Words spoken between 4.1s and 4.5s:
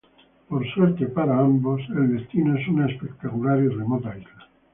isla.